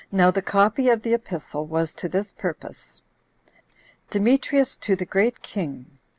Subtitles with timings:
[0.11, 3.03] Now the copy of the epistle was to this purpose:
[4.09, 5.99] "Demetrius to the great king.